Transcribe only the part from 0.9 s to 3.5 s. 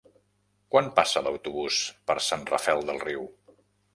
passa l'autobús per Sant Rafel del Riu?